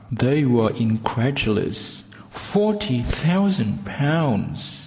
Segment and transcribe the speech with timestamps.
[0.11, 2.05] They were incredulous.
[2.31, 4.79] Forty thousand pounds!